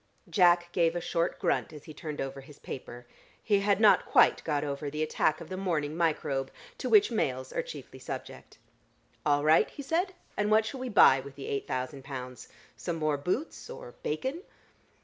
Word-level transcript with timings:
Jack 0.27 0.71
gave 0.71 0.95
a 0.95 0.99
short 0.99 1.37
grunt 1.37 1.71
as 1.71 1.83
he 1.83 1.93
turned 1.93 2.19
over 2.19 2.41
his 2.41 2.57
paper. 2.57 3.05
He 3.43 3.59
had 3.59 3.79
not 3.79 4.07
quite 4.07 4.43
got 4.43 4.63
over 4.63 4.89
the 4.89 5.03
attack 5.03 5.39
of 5.39 5.47
the 5.47 5.55
morning 5.57 5.95
microbe, 5.95 6.49
to 6.79 6.89
which 6.89 7.11
males 7.11 7.53
are 7.53 7.61
chiefly 7.61 7.99
subject. 7.99 8.57
"All 9.27 9.43
right," 9.43 9.69
he 9.69 9.83
said. 9.83 10.15
"And 10.35 10.49
what 10.49 10.65
shall 10.65 10.79
we 10.79 10.89
buy 10.89 11.19
with 11.19 11.35
the 11.35 11.45
eight 11.45 11.67
thousand 11.67 12.03
pounds? 12.03 12.47
Some 12.75 12.95
more 12.95 13.15
boots 13.17 13.69
or 13.69 13.91
bacon?" 14.01 14.41